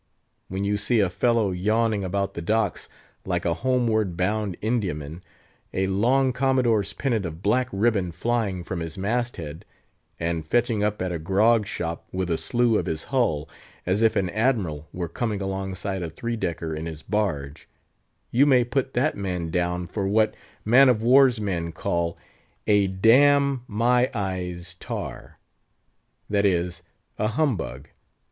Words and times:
When 0.47 0.63
you 0.63 0.77
see 0.77 0.99
a 0.99 1.11
fellow 1.11 1.51
yawning 1.51 2.03
about 2.03 2.33
the 2.33 2.41
docks 2.41 2.89
like 3.23 3.45
a 3.45 3.53
homeward 3.53 4.17
bound 4.17 4.57
Indiaman, 4.59 5.21
a 5.75 5.85
long 5.85 6.33
Commodore's 6.33 6.91
pennant 6.91 7.23
of 7.23 7.43
black 7.43 7.69
ribbon 7.71 8.11
flying 8.11 8.63
from 8.63 8.79
his 8.79 8.97
mast 8.97 9.37
head, 9.37 9.63
and 10.19 10.43
fetching 10.43 10.83
up 10.83 11.03
at 11.03 11.11
a 11.11 11.19
grog 11.19 11.67
shop 11.67 12.07
with 12.11 12.31
a 12.31 12.37
slew 12.39 12.79
of 12.79 12.87
his 12.87 13.03
hull, 13.13 13.47
as 13.85 14.01
if 14.01 14.15
an 14.15 14.31
Admiral 14.31 14.87
were 14.91 15.07
coming 15.07 15.39
alongside 15.39 16.01
a 16.01 16.09
three 16.09 16.35
decker 16.35 16.73
in 16.73 16.87
his 16.87 17.03
barge; 17.03 17.69
you 18.31 18.47
may 18.47 18.63
put 18.63 18.93
that 18.95 19.15
man 19.15 19.51
down 19.51 19.85
for 19.85 20.07
what 20.07 20.33
man 20.65 20.89
of 20.89 21.03
war's 21.03 21.39
men 21.39 21.71
call 21.71 22.17
a 22.65 22.87
damn 22.87 23.61
my 23.67 24.09
eyes 24.15 24.73
tar, 24.79 25.37
that 26.27 26.43
is, 26.43 26.81
a 27.19 27.27
humbug. 27.27 27.87